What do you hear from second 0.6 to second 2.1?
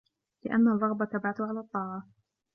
الرَّغْبَةَ تَبْعَثُ عَلَى الطَّاعَةِ